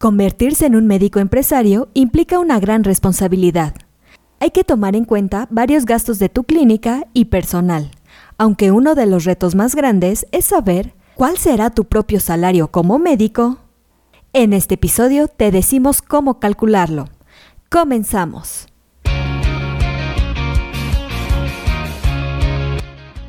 [0.00, 3.74] Convertirse en un médico empresario implica una gran responsabilidad.
[4.38, 7.90] Hay que tomar en cuenta varios gastos de tu clínica y personal,
[8.38, 12.98] aunque uno de los retos más grandes es saber cuál será tu propio salario como
[12.98, 13.58] médico.
[14.32, 17.10] En este episodio te decimos cómo calcularlo.
[17.68, 18.68] Comenzamos.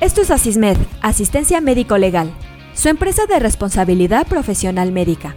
[0.00, 2.32] Esto es Asismed, Asistencia Médico Legal,
[2.72, 5.36] su empresa de responsabilidad profesional médica,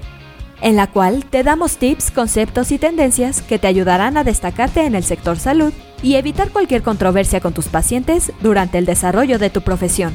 [0.62, 4.96] en la cual te damos tips, conceptos y tendencias que te ayudarán a destacarte en
[4.96, 9.62] el sector salud y evitar cualquier controversia con tus pacientes durante el desarrollo de tu
[9.62, 10.14] profesión.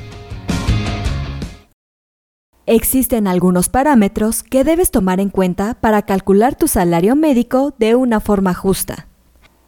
[2.66, 8.20] Existen algunos parámetros que debes tomar en cuenta para calcular tu salario médico de una
[8.20, 9.08] forma justa.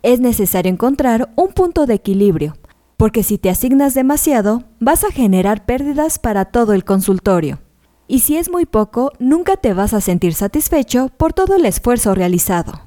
[0.03, 2.55] Es necesario encontrar un punto de equilibrio
[2.97, 7.64] porque si te asignas demasiado, vas a generar pérdidas para todo el consultorio.
[8.07, 12.15] Y si es muy poco, nunca te vas a sentir satisfecho por todo el esfuerzo
[12.15, 12.83] realizado.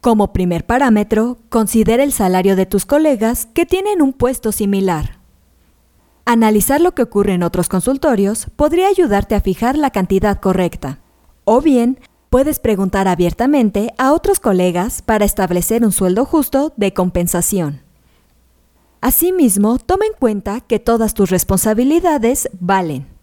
[0.00, 5.18] Como primer parámetro, considera el salario de tus colegas que tienen un puesto similar.
[6.24, 11.00] Analizar lo que ocurre en otros consultorios podría ayudarte a fijar la cantidad correcta.
[11.44, 17.82] O bien, puedes preguntar abiertamente a otros colegas para establecer un sueldo justo de compensación.
[19.00, 23.15] Asimismo, toma en cuenta que todas tus responsabilidades valen.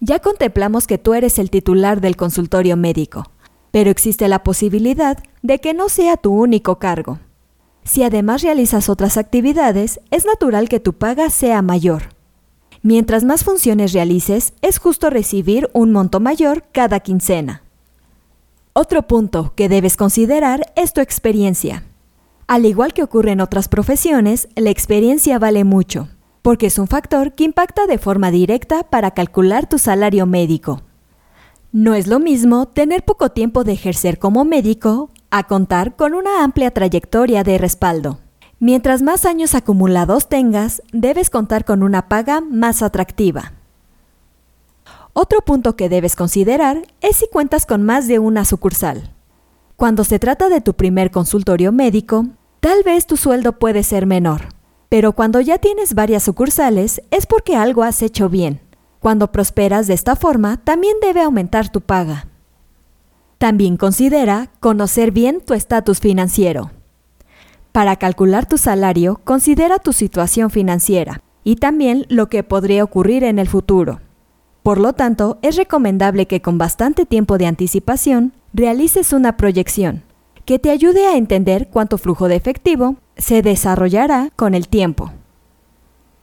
[0.00, 3.24] Ya contemplamos que tú eres el titular del consultorio médico,
[3.70, 7.18] pero existe la posibilidad de que no sea tu único cargo.
[7.84, 12.14] Si además realizas otras actividades, es natural que tu paga sea mayor.
[12.82, 17.62] Mientras más funciones realices, es justo recibir un monto mayor cada quincena.
[18.74, 21.84] Otro punto que debes considerar es tu experiencia.
[22.46, 26.08] Al igual que ocurre en otras profesiones, la experiencia vale mucho,
[26.46, 30.82] porque es un factor que impacta de forma directa para calcular tu salario médico.
[31.72, 36.44] No es lo mismo tener poco tiempo de ejercer como médico a contar con una
[36.44, 38.20] amplia trayectoria de respaldo.
[38.60, 43.54] Mientras más años acumulados tengas, debes contar con una paga más atractiva.
[45.14, 49.10] Otro punto que debes considerar es si cuentas con más de una sucursal.
[49.74, 52.26] Cuando se trata de tu primer consultorio médico,
[52.60, 54.54] tal vez tu sueldo puede ser menor,
[54.88, 58.60] pero cuando ya tienes varias sucursales es porque algo has hecho bien.
[59.00, 62.26] Cuando prosperas de esta forma, también debe aumentar tu paga.
[63.38, 66.70] También considera conocer bien tu estatus financiero.
[67.72, 73.38] Para calcular tu salario, considera tu situación financiera y también lo que podría ocurrir en
[73.38, 74.00] el futuro.
[74.62, 80.02] Por lo tanto, es recomendable que con bastante tiempo de anticipación realices una proyección
[80.46, 85.12] que te ayude a entender cuánto flujo de efectivo se desarrollará con el tiempo.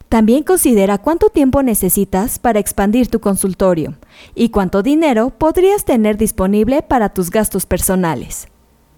[0.09, 3.95] También considera cuánto tiempo necesitas para expandir tu consultorio
[4.35, 8.47] y cuánto dinero podrías tener disponible para tus gastos personales.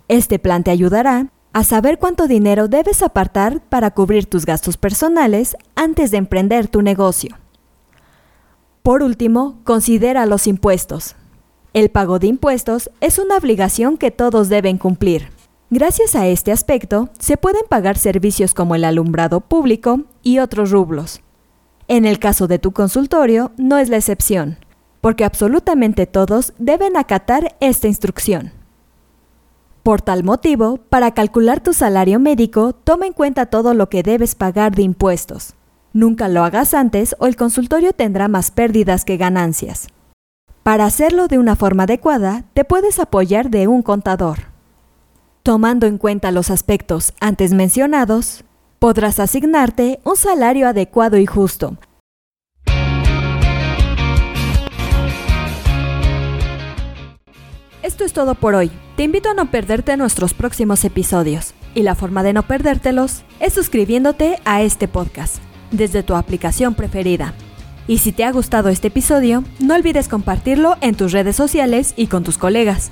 [0.09, 5.55] Este plan te ayudará a saber cuánto dinero debes apartar para cubrir tus gastos personales
[5.75, 7.37] antes de emprender tu negocio.
[8.83, 11.15] Por último, considera los impuestos.
[11.73, 15.34] El pago de impuestos es una obligación que todos deben cumplir.
[15.71, 21.21] Gracias a este aspecto, se pueden pagar servicios como el alumbrado público y otros rublos.
[21.87, 24.59] En el caso de tu consultorio, no es la excepción,
[25.01, 28.51] porque absolutamente todos deben acatar esta instrucción.
[29.81, 34.35] Por tal motivo, para calcular tu salario médico, toma en cuenta todo lo que debes
[34.35, 35.55] pagar de impuestos.
[35.93, 39.87] Nunca lo hagas antes o el consultorio tendrá más pérdidas que ganancias.
[40.61, 44.54] Para hacerlo de una forma adecuada, te puedes apoyar de un contador.
[45.45, 48.43] Tomando en cuenta los aspectos antes mencionados,
[48.79, 51.77] podrás asignarte un salario adecuado y justo.
[57.83, 58.71] Esto es todo por hoy.
[58.95, 61.53] Te invito a no perderte nuestros próximos episodios.
[61.75, 65.35] Y la forma de no perdértelos es suscribiéndote a este podcast
[65.69, 67.35] desde tu aplicación preferida.
[67.87, 72.07] Y si te ha gustado este episodio, no olvides compartirlo en tus redes sociales y
[72.07, 72.91] con tus colegas.